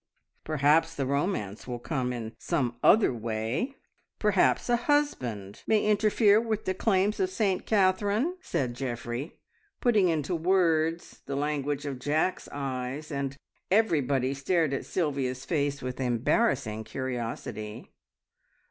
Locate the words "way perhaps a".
3.13-4.75